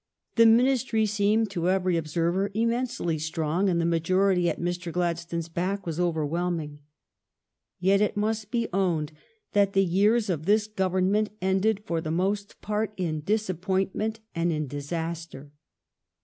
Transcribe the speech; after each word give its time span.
The 0.35 0.47
ministry 0.47 1.05
seemed 1.05 1.51
to 1.51 1.69
every 1.69 1.95
observer 1.95 2.49
immensely 2.55 3.19
strong, 3.19 3.69
and 3.69 3.79
the 3.79 3.85
majority 3.85 4.49
at 4.49 4.59
Mr. 4.59 4.91
Glad 4.91 5.19
stone 5.19 5.41
s 5.41 5.47
back 5.47 5.85
was 5.85 5.99
overwhelming. 5.99 6.79
Yet 7.79 8.01
it 8.01 8.17
must 8.17 8.49
be 8.49 8.67
owned 8.73 9.11
that 9.53 9.73
the 9.73 9.85
years 9.85 10.27
of 10.27 10.47
this 10.47 10.65
Government 10.65 11.29
ended 11.39 11.83
for 11.85 12.01
the 12.01 12.09
most 12.09 12.59
part 12.63 12.93
in 12.97 13.21
disappointment 13.21 14.21
and 14.33 14.51
in 14.51 14.65
dis 14.65 14.91
aster. 14.91 15.51